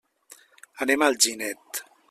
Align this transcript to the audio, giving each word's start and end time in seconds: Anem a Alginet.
Anem 0.85 1.05
a 1.07 1.11
Alginet. 1.13 1.85